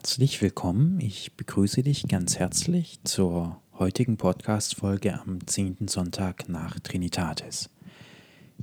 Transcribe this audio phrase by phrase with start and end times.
[0.00, 0.98] Herzlich willkommen.
[0.98, 5.88] Ich begrüße dich ganz herzlich zur heutigen Podcast-Folge am 10.
[5.88, 7.68] Sonntag nach Trinitatis.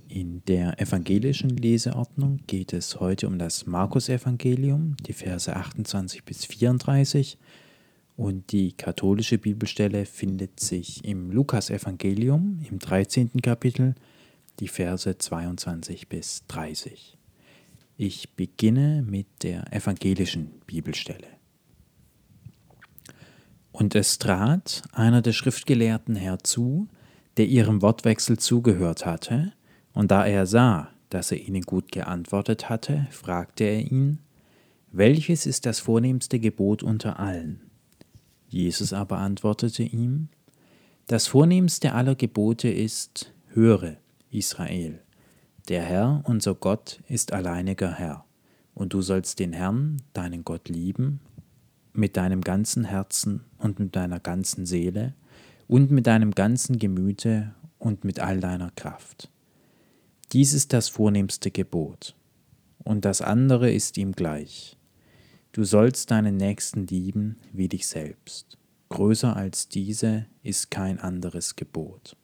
[0.10, 7.38] In der evangelischen Leseordnung geht es heute um das Markus-Evangelium, die Verse 28 bis 34,
[8.16, 13.44] und die katholische Bibelstelle findet sich im Lukas-Evangelium im 13.
[13.44, 13.94] Kapitel,
[14.60, 17.17] die Verse 22 bis 30.
[18.00, 21.28] Ich beginne mit der evangelischen Bibelstelle.
[23.72, 26.88] Und es trat einer der Schriftgelehrten herzu,
[27.38, 29.52] der ihrem Wortwechsel zugehört hatte,
[29.94, 34.20] und da er sah, dass er ihnen gut geantwortet hatte, fragte er ihn,
[34.92, 37.62] welches ist das vornehmste Gebot unter allen?
[38.48, 40.30] Jesus aber antwortete ihm,
[41.08, 43.98] das vornehmste aller Gebote ist, höre,
[44.30, 45.02] Israel,
[45.68, 48.26] der Herr, unser Gott, ist alleiniger Herr,
[48.74, 51.20] und du sollst den Herrn, deinen Gott, lieben,
[51.94, 55.14] mit deinem ganzen Herzen und mit deiner ganzen Seele
[55.68, 59.30] und mit deinem ganzen Gemüte und mit all deiner Kraft.
[60.32, 62.16] Dies ist das vornehmste Gebot,
[62.84, 64.78] und das andere ist ihm gleich.
[65.52, 68.58] Du sollst deinen Nächsten lieben wie dich selbst.
[68.90, 72.16] Größer als diese ist kein anderes Gebot.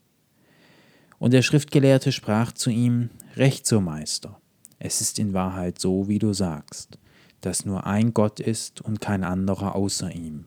[1.24, 4.42] Und der Schriftgelehrte sprach zu ihm, Recht so, Meister,
[4.78, 7.00] es ist in Wahrheit so, wie du sagst,
[7.40, 10.44] dass nur ein Gott ist und kein anderer außer ihm,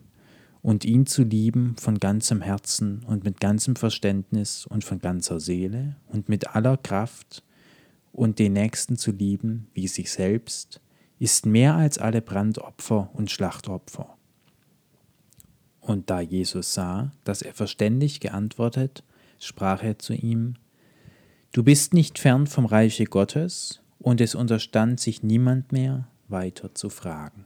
[0.61, 5.95] und ihn zu lieben von ganzem Herzen und mit ganzem Verständnis und von ganzer Seele
[6.09, 7.41] und mit aller Kraft
[8.11, 10.79] und den Nächsten zu lieben wie sich selbst,
[11.17, 14.15] ist mehr als alle Brandopfer und Schlachtopfer.
[15.81, 19.03] Und da Jesus sah, dass er verständig geantwortet,
[19.39, 20.53] sprach er zu ihm,
[21.51, 26.89] Du bist nicht fern vom Reiche Gottes, und es unterstand sich niemand mehr weiter zu
[26.89, 27.45] fragen.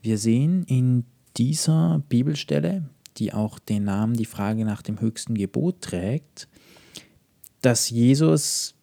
[0.00, 1.04] Wir sehen in
[1.36, 6.48] dieser Bibelstelle, die auch den Namen die Frage nach dem höchsten Gebot trägt,
[7.62, 8.74] dass Jesus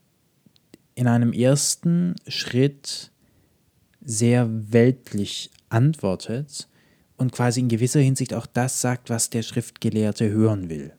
[0.93, 3.11] in einem ersten Schritt
[4.01, 6.67] sehr weltlich antwortet
[7.17, 10.93] und quasi in gewisser Hinsicht auch das sagt, was der Schriftgelehrte hören will.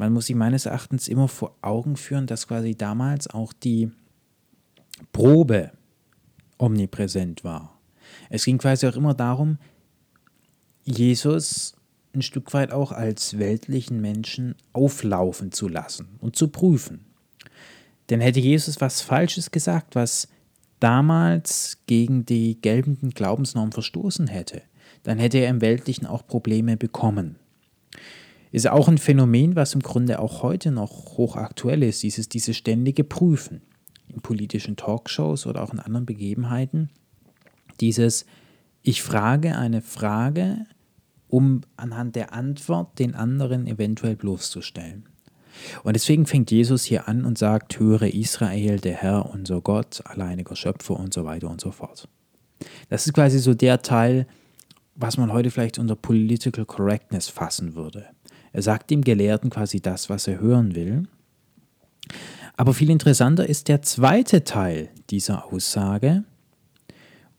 [0.00, 3.90] Man muss sich meines Erachtens immer vor Augen führen, dass quasi damals auch die
[5.12, 5.72] Probe
[6.56, 7.78] omnipräsent war.
[8.30, 9.58] Es ging quasi auch immer darum,
[10.84, 11.74] Jesus
[12.14, 17.04] ein Stück weit auch als weltlichen Menschen auflaufen zu lassen und zu prüfen.
[18.08, 20.28] Denn hätte Jesus was Falsches gesagt, was
[20.80, 24.62] damals gegen die geltenden Glaubensnormen verstoßen hätte,
[25.02, 27.36] dann hätte er im Weltlichen auch Probleme bekommen.
[28.52, 33.04] Ist auch ein Phänomen, was im Grunde auch heute noch hochaktuell ist, dieses, dieses ständige
[33.04, 33.62] Prüfen
[34.08, 36.90] in politischen Talkshows oder auch in anderen Begebenheiten.
[37.80, 38.26] Dieses,
[38.82, 40.64] ich frage eine Frage,
[41.28, 45.08] um anhand der Antwort den anderen eventuell bloßzustellen.
[45.84, 50.56] Und deswegen fängt Jesus hier an und sagt, höre Israel, der Herr, unser Gott, alleiniger
[50.56, 52.08] Schöpfer und so weiter und so fort.
[52.88, 54.26] Das ist quasi so der Teil,
[54.94, 58.06] was man heute vielleicht unter Political Correctness fassen würde.
[58.52, 61.04] Er sagt dem Gelehrten quasi das, was er hören will.
[62.56, 66.24] Aber viel interessanter ist der zweite Teil dieser Aussage.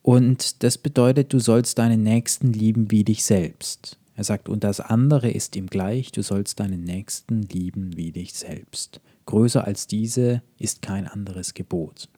[0.01, 3.99] Und das bedeutet, du sollst deinen Nächsten lieben wie dich selbst.
[4.16, 8.33] Er sagt, und das andere ist ihm gleich, du sollst deinen Nächsten lieben wie dich
[8.33, 8.99] selbst.
[9.25, 12.09] Größer als diese ist kein anderes Gebot.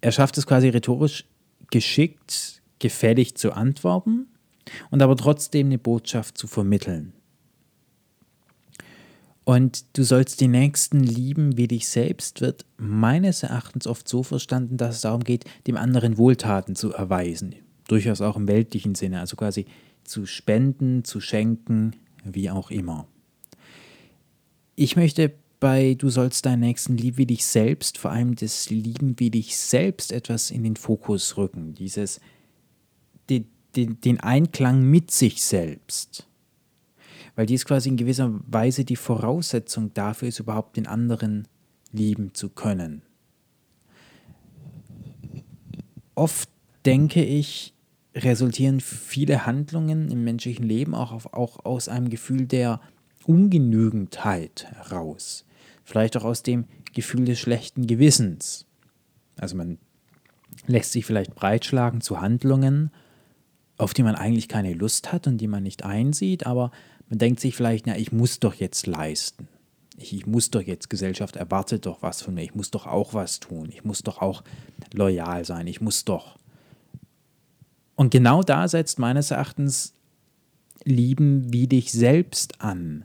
[0.00, 1.24] Er schafft es quasi rhetorisch
[1.70, 4.26] geschickt, gefällig zu antworten
[4.90, 7.14] und aber trotzdem eine Botschaft zu vermitteln.
[9.44, 14.78] Und du sollst die Nächsten lieben wie dich selbst, wird meines Erachtens oft so verstanden,
[14.78, 17.54] dass es darum geht, dem anderen Wohltaten zu erweisen.
[17.86, 19.66] Durchaus auch im weltlichen Sinne, also quasi
[20.02, 21.92] zu spenden, zu schenken,
[22.24, 23.06] wie auch immer.
[24.76, 29.18] Ich möchte bei Du sollst deinen Nächsten lieben wie dich selbst, vor allem das Lieben
[29.18, 31.74] wie dich selbst etwas in den Fokus rücken.
[31.74, 32.18] Dieses,
[33.28, 33.46] den,
[33.76, 36.26] den, den Einklang mit sich selbst
[37.36, 41.48] weil dies quasi in gewisser Weise die Voraussetzung dafür ist, überhaupt den anderen
[41.92, 43.02] lieben zu können.
[46.14, 46.48] Oft
[46.84, 47.74] denke ich,
[48.14, 52.80] resultieren viele Handlungen im menschlichen Leben auch, auf, auch aus einem Gefühl der
[53.26, 55.44] Ungenügendheit heraus.
[55.82, 58.66] Vielleicht auch aus dem Gefühl des schlechten Gewissens.
[59.36, 59.78] Also man
[60.66, 62.90] lässt sich vielleicht breitschlagen zu Handlungen,
[63.76, 66.70] auf die man eigentlich keine Lust hat und die man nicht einsieht, aber
[67.08, 69.48] man denkt sich vielleicht, na, ich muss doch jetzt leisten.
[69.96, 72.42] Ich, ich, muss doch jetzt, Gesellschaft erwartet doch was von mir.
[72.42, 73.68] Ich muss doch auch was tun.
[73.70, 74.42] Ich muss doch auch
[74.92, 75.66] loyal sein.
[75.66, 76.36] Ich muss doch.
[77.94, 79.94] Und genau da setzt meines Erachtens
[80.84, 83.04] Lieben wie dich selbst an.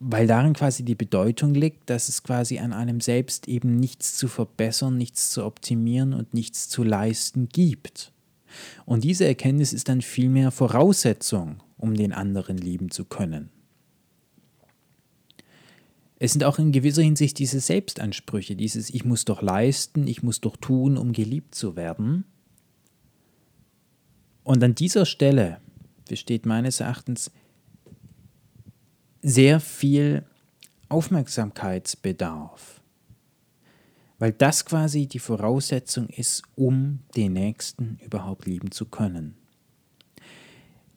[0.00, 4.26] Weil darin quasi die Bedeutung liegt, dass es quasi an einem selbst eben nichts zu
[4.26, 8.12] verbessern, nichts zu optimieren und nichts zu leisten gibt.
[8.84, 13.50] Und diese Erkenntnis ist dann vielmehr Voraussetzung, um den anderen lieben zu können.
[16.18, 20.40] Es sind auch in gewisser Hinsicht diese Selbstansprüche, dieses Ich muss doch leisten, ich muss
[20.40, 22.24] doch tun, um geliebt zu werden.
[24.44, 25.60] Und an dieser Stelle
[26.08, 27.32] besteht meines Erachtens
[29.22, 30.24] sehr viel
[30.88, 32.81] Aufmerksamkeitsbedarf,
[34.22, 39.34] weil das quasi die Voraussetzung ist, um den Nächsten überhaupt lieben zu können.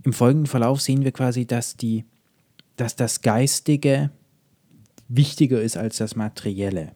[0.03, 2.05] Im folgenden Verlauf sehen wir quasi, dass, die,
[2.75, 4.11] dass das Geistige
[5.07, 6.91] wichtiger ist als das Materielle.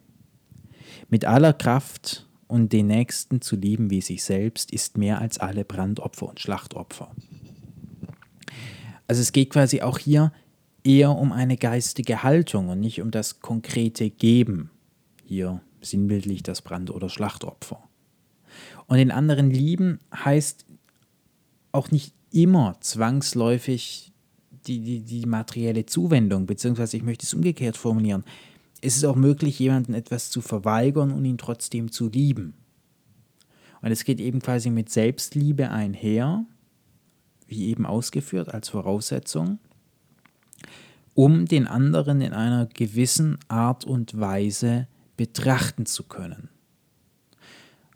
[1.08, 5.64] Mit aller Kraft und den Nächsten zu lieben wie sich selbst ist mehr als alle
[5.64, 7.10] Brandopfer und Schlachtopfer.
[9.08, 10.32] Also es geht quasi auch hier
[10.84, 14.70] eher um eine geistige Haltung und nicht um das konkrete Geben.
[15.24, 17.82] Hier sinnbildlich das Brand- oder Schlachtopfer.
[18.86, 20.66] Und den anderen lieben heißt
[21.72, 24.12] auch nicht immer zwangsläufig
[24.66, 28.24] die, die, die materielle Zuwendung, beziehungsweise ich möchte es umgekehrt formulieren.
[28.80, 32.54] Es ist auch möglich, jemanden etwas zu verweigern und ihn trotzdem zu lieben.
[33.82, 36.44] Und es geht eben quasi mit Selbstliebe einher,
[37.46, 39.58] wie eben ausgeführt als Voraussetzung,
[41.14, 44.86] um den anderen in einer gewissen Art und Weise
[45.20, 46.48] betrachten zu können.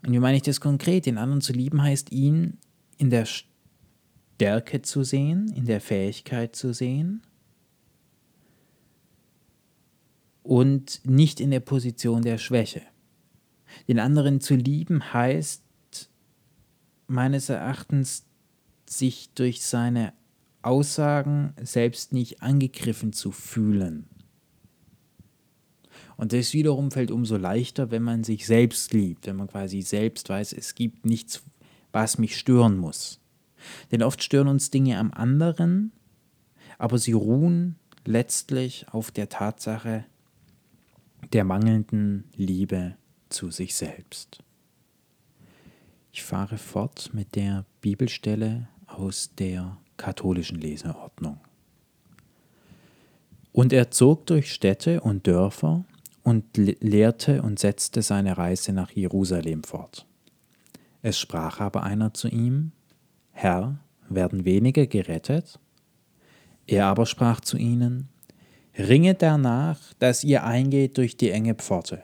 [0.05, 1.07] Und wie meine ich das konkret?
[1.07, 2.59] Den anderen zu lieben heißt, ihn
[2.99, 7.23] in der Stärke zu sehen, in der Fähigkeit zu sehen
[10.43, 12.83] und nicht in der Position der Schwäche.
[13.87, 15.63] Den anderen zu lieben heißt
[17.07, 18.27] meines Erachtens,
[18.87, 20.13] sich durch seine
[20.61, 24.14] Aussagen selbst nicht angegriffen zu fühlen.
[26.17, 30.29] Und das wiederum fällt umso leichter, wenn man sich selbst liebt, wenn man quasi selbst
[30.29, 31.43] weiß, es gibt nichts,
[31.91, 33.19] was mich stören muss.
[33.91, 35.91] Denn oft stören uns Dinge am anderen,
[36.77, 37.75] aber sie ruhen
[38.05, 40.05] letztlich auf der Tatsache
[41.33, 42.95] der mangelnden Liebe
[43.29, 44.39] zu sich selbst.
[46.11, 51.39] Ich fahre fort mit der Bibelstelle aus der katholischen Leseordnung.
[53.51, 55.85] Und er zog durch Städte und Dörfer
[56.25, 60.07] und lehrte und setzte seine Reise nach Jerusalem fort.
[61.03, 62.71] Es sprach aber einer zu ihm,
[63.31, 63.77] Herr,
[64.09, 65.59] werden wenige gerettet?
[66.65, 68.09] Er aber sprach zu ihnen,
[68.75, 72.01] Ringet danach, dass ihr eingeht durch die enge Pforte,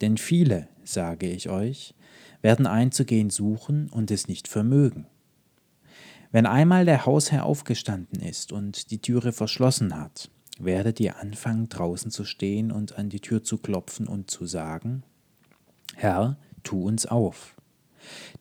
[0.00, 1.94] denn viele, sage ich euch,
[2.42, 5.08] werden einzugehen suchen und es nicht vermögen.
[6.30, 12.10] Wenn einmal der Hausherr aufgestanden ist und die Türe verschlossen hat, werdet ihr anfangen draußen
[12.10, 15.02] zu stehen und an die Tür zu klopfen und zu sagen,
[15.94, 17.56] Herr, tu uns auf.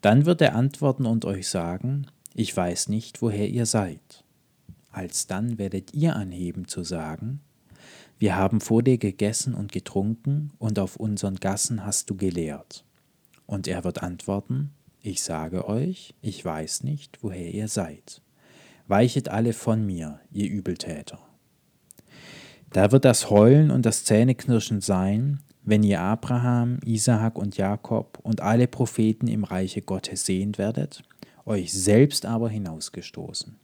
[0.01, 4.23] Dann wird er antworten und euch sagen, ich weiß nicht, woher ihr seid.
[4.91, 7.41] Alsdann werdet ihr anheben zu sagen,
[8.19, 12.85] wir haben vor dir gegessen und getrunken, und auf unseren Gassen hast du gelehrt.
[13.45, 14.71] Und er wird antworten,
[15.01, 18.21] ich sage euch, ich weiß nicht, woher ihr seid.
[18.87, 21.19] Weichet alle von mir, ihr Übeltäter.
[22.73, 28.41] Da wird das Heulen und das Zähneknirschen sein, wenn ihr Abraham, Isaak und Jakob und
[28.41, 31.03] alle Propheten im Reiche Gottes sehen werdet
[31.45, 33.57] euch selbst aber hinausgestoßen.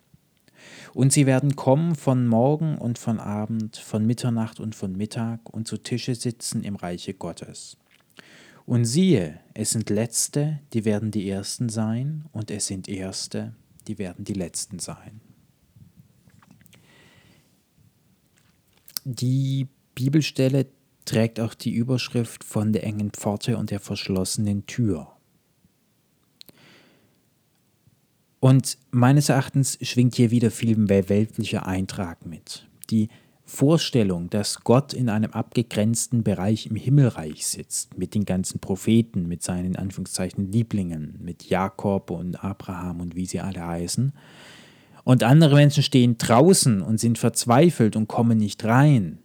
[0.93, 5.67] Und sie werden kommen von Morgen und von Abend, von Mitternacht und von Mittag und
[5.67, 7.77] zu Tische sitzen im Reiche Gottes.
[8.65, 13.53] Und siehe, es sind Letzte, die werden die Ersten sein, und es sind Erste,
[13.87, 15.21] die werden die Letzten sein.
[19.11, 20.67] Die Bibelstelle
[21.05, 25.07] trägt auch die Überschrift von der engen Pforte und der verschlossenen Tür.
[28.39, 32.67] Und meines Erachtens schwingt hier wieder viel weltlicher Eintrag mit.
[32.91, 33.09] Die
[33.45, 39.41] Vorstellung, dass Gott in einem abgegrenzten Bereich im Himmelreich sitzt, mit den ganzen Propheten, mit
[39.41, 44.13] seinen Anführungszeichen Lieblingen, mit Jakob und Abraham und wie sie alle heißen.
[45.09, 49.17] Und andere Menschen stehen draußen und sind verzweifelt und kommen nicht rein.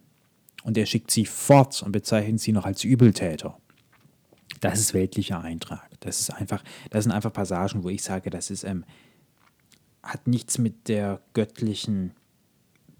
[0.63, 3.55] Und er schickt sie fort und bezeichnet sie noch als Übeltäter.
[4.61, 5.87] Das ist weltlicher Eintrag.
[5.99, 8.83] Das ist einfach, das sind einfach Passagen, wo ich sage, das ist ähm,
[10.01, 12.13] hat nichts mit der göttlichen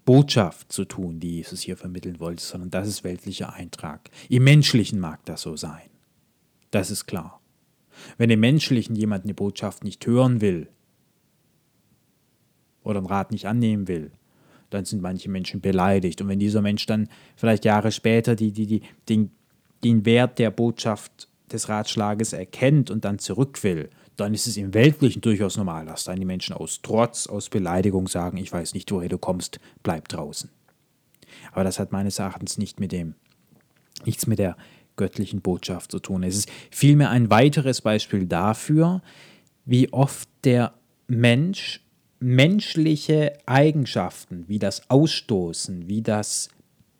[0.04, 4.10] Botschaft zu tun, die Jesus hier vermitteln wollte, sondern das ist weltlicher Eintrag.
[4.28, 5.90] Im Menschlichen mag das so sein.
[6.70, 7.40] Das ist klar.
[8.16, 10.68] Wenn im Menschlichen jemand eine Botschaft nicht hören will
[12.86, 14.12] oder einen Rat nicht annehmen will,
[14.70, 16.20] dann sind manche Menschen beleidigt.
[16.20, 19.30] Und wenn dieser Mensch dann vielleicht Jahre später die, die, die, den,
[19.84, 24.72] den Wert der Botschaft des Ratschlages erkennt und dann zurück will, dann ist es im
[24.72, 28.90] Weltlichen durchaus normal, dass dann die Menschen aus Trotz, aus Beleidigung sagen, ich weiß nicht,
[28.90, 30.50] woher du kommst, bleib draußen.
[31.52, 33.14] Aber das hat meines Erachtens nicht mit dem,
[34.04, 34.56] nichts mit der
[34.96, 36.22] göttlichen Botschaft zu tun.
[36.22, 39.02] Es ist vielmehr ein weiteres Beispiel dafür,
[39.66, 40.72] wie oft der
[41.08, 41.85] Mensch
[42.18, 46.48] menschliche Eigenschaften, wie das Ausstoßen, wie das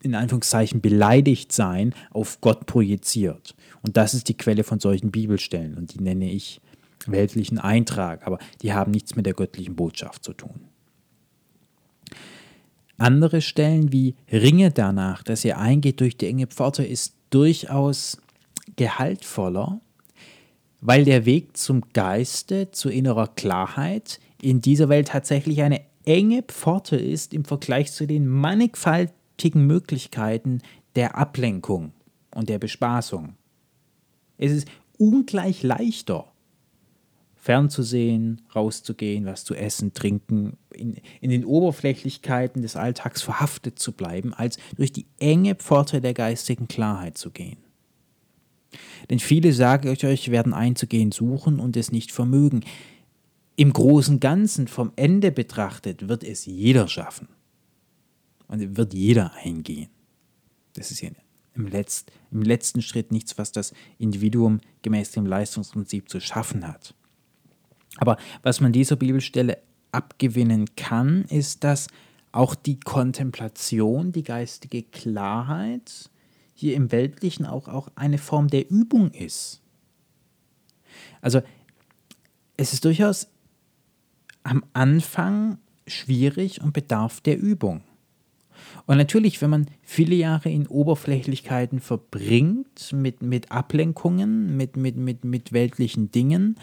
[0.03, 3.55] in Anführungszeichen beleidigt sein, auf Gott projiziert.
[3.81, 6.61] Und das ist die Quelle von solchen Bibelstellen und die nenne ich
[7.07, 10.61] weltlichen Eintrag, aber die haben nichts mit der göttlichen Botschaft zu tun.
[12.97, 18.17] Andere Stellen wie Ringe danach, dass ihr eingeht durch die enge Pforte, ist durchaus
[18.75, 19.79] gehaltvoller,
[20.81, 26.95] weil der Weg zum Geiste, zu innerer Klarheit in dieser Welt tatsächlich eine enge Pforte
[26.95, 30.61] ist im Vergleich zu den mannigfaltigen Möglichkeiten
[30.95, 31.91] der Ablenkung
[32.33, 33.35] und der Bespaßung.
[34.37, 34.67] Es ist
[34.97, 36.31] ungleich leichter,
[37.35, 44.33] fernzusehen, rauszugehen, was zu essen, trinken, in, in den Oberflächlichkeiten des Alltags verhaftet zu bleiben,
[44.33, 47.66] als durch die enge Pforte der geistigen Klarheit zu gehen.
[49.09, 52.61] Denn viele, sage ich euch, werden einzugehen suchen und es nicht vermögen.
[53.55, 57.27] Im großen Ganzen, vom Ende betrachtet, wird es jeder schaffen.
[58.47, 59.89] Und wird jeder eingehen.
[60.73, 61.09] Das ist ja
[61.55, 66.93] im, Letzt, im letzten Schritt nichts, was das Individuum gemäß dem Leistungsprinzip zu schaffen hat.
[67.97, 69.57] Aber was man dieser Bibelstelle
[69.91, 71.87] abgewinnen kann, ist, dass
[72.31, 76.11] auch die Kontemplation, die geistige Klarheit
[76.57, 79.61] hier im Weltlichen auch, auch eine Form der Übung ist.
[81.21, 81.41] Also
[82.57, 83.27] es ist durchaus
[84.41, 87.81] am Anfang schwierig und bedarf der Übung.
[88.87, 95.23] Und natürlich, wenn man viele Jahre in Oberflächlichkeiten verbringt, mit, mit Ablenkungen, mit, mit, mit,
[95.25, 96.55] mit weltlichen Dingen,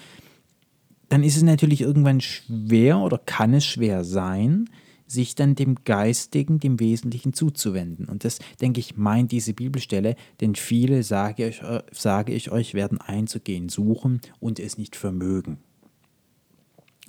[1.08, 4.68] dann ist es natürlich irgendwann schwer oder kann es schwer sein,
[5.06, 8.06] sich dann dem Geistigen, dem Wesentlichen zuzuwenden.
[8.06, 13.00] Und das, denke ich, meint diese Bibelstelle, denn viele, sage ich, sage ich euch, werden
[13.00, 15.58] einzugehen suchen und es nicht vermögen.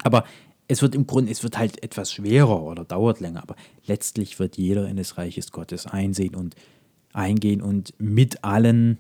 [0.03, 0.25] Aber
[0.67, 4.57] es wird im Grunde, es wird halt etwas schwerer oder dauert länger, aber letztlich wird
[4.57, 6.55] jeder in das Reich des Gottes einsehen und
[7.13, 8.97] eingehen und mit allen,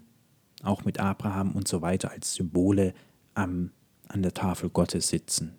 [0.63, 2.93] auch mit Abraham und so weiter, als Symbole
[3.33, 3.71] am
[4.07, 5.55] an der Tafel Gottes sitzen.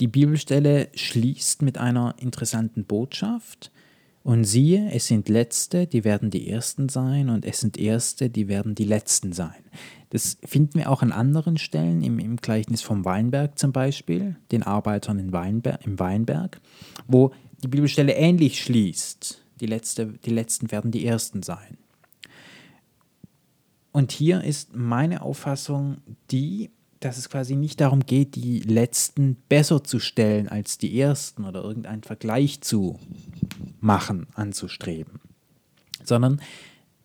[0.00, 3.70] Die Bibelstelle schließt mit einer interessanten Botschaft.
[4.22, 8.48] Und siehe, es sind Letzte, die werden die Ersten sein, und es sind Erste, die
[8.48, 9.64] werden die Letzten sein.
[10.10, 14.62] Das finden wir auch an anderen Stellen, im, im Gleichnis vom Weinberg zum Beispiel, den
[14.62, 16.60] Arbeitern in Weinberg, im Weinberg,
[17.06, 19.42] wo die Bibelstelle ähnlich schließt.
[19.60, 21.78] Die, Letzte, die Letzten werden die Ersten sein.
[23.92, 25.98] Und hier ist meine Auffassung
[26.30, 31.44] die, dass es quasi nicht darum geht, die letzten besser zu stellen als die ersten
[31.44, 32.98] oder irgendeinen Vergleich zu
[33.80, 35.20] machen, anzustreben,
[36.04, 36.40] sondern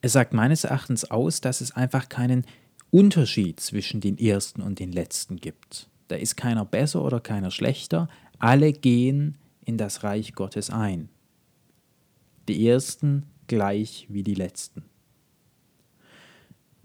[0.02, 2.46] es sagt meines Erachtens aus, dass es einfach keinen
[2.92, 5.90] Unterschied zwischen den ersten und den letzten gibt.
[6.10, 11.10] Da ist keiner besser oder keiner schlechter, alle gehen in das Reich Gottes ein.
[12.48, 14.84] Die ersten gleich wie die letzten.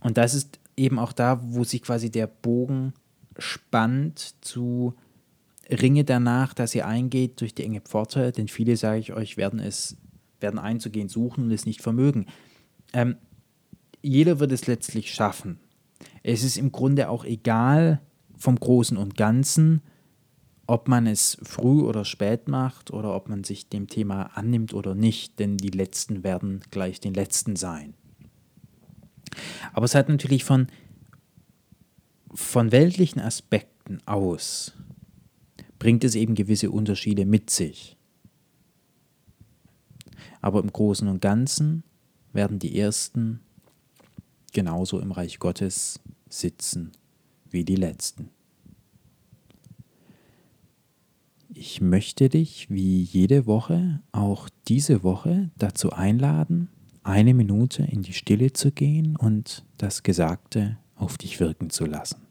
[0.00, 2.94] Und das ist eben auch da, wo sich quasi der Bogen
[3.40, 4.94] spannt zu
[5.70, 9.60] Ringe danach, dass ihr eingeht durch die enge Pforte, denn viele, sage ich euch, werden
[9.60, 9.96] es,
[10.40, 12.26] werden einzugehen suchen und es nicht vermögen.
[12.92, 13.16] Ähm,
[14.02, 15.60] jeder wird es letztlich schaffen.
[16.22, 18.00] Es ist im Grunde auch egal
[18.36, 19.82] vom Großen und Ganzen,
[20.66, 24.94] ob man es früh oder spät macht oder ob man sich dem Thema annimmt oder
[24.94, 27.94] nicht, denn die Letzten werden gleich den Letzten sein.
[29.72, 30.68] Aber es hat natürlich von,
[32.32, 34.74] von weltlichen Aspekten aus,
[35.78, 37.96] bringt es eben gewisse Unterschiede mit sich.
[40.40, 41.82] Aber im Großen und Ganzen
[42.32, 43.40] werden die Ersten
[44.52, 46.92] genauso im Reich Gottes sitzen
[47.50, 48.30] wie die Letzten.
[51.52, 56.68] Ich möchte dich wie jede Woche auch diese Woche dazu einladen,
[57.02, 62.29] eine Minute in die Stille zu gehen und das Gesagte auf dich wirken zu lassen.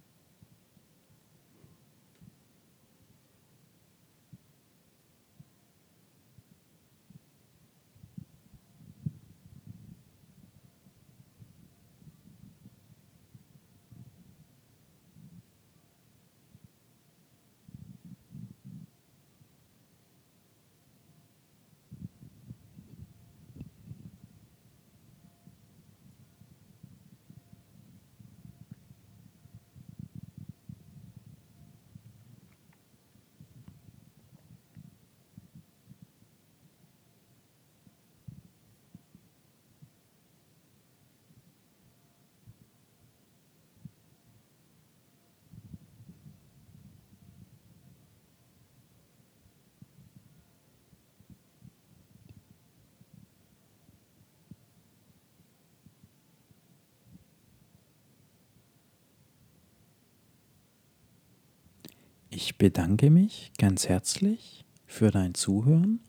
[62.31, 65.99] Ich bedanke mich ganz herzlich für dein Zuhören,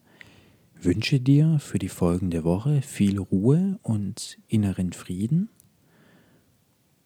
[0.74, 5.48] wünsche dir für die folgende Woche viel Ruhe und inneren Frieden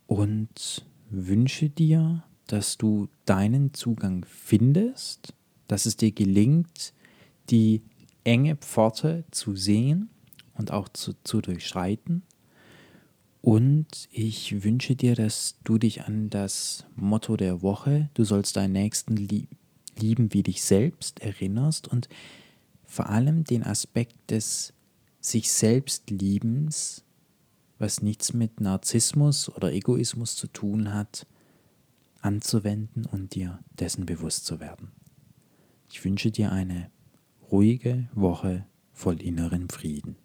[0.08, 5.32] und wünsche dir, dass du deinen Zugang findest,
[5.68, 6.92] dass es dir gelingt,
[7.50, 7.82] die
[8.24, 10.10] enge Pforte zu sehen
[10.54, 12.24] und auch zu, zu durchschreiten.
[13.44, 18.72] Und ich wünsche dir, dass du dich an das Motto der Woche, du sollst deinen
[18.72, 22.08] Nächsten lieben wie dich selbst, erinnerst und
[22.86, 24.72] vor allem den Aspekt des
[25.20, 27.04] sich selbst Liebens,
[27.78, 31.26] was nichts mit Narzissmus oder Egoismus zu tun hat,
[32.22, 34.90] anzuwenden und dir dessen bewusst zu werden.
[35.90, 36.90] Ich wünsche dir eine
[37.52, 40.16] ruhige Woche voll inneren Frieden.